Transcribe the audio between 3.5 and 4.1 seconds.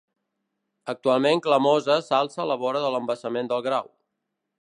del Grau.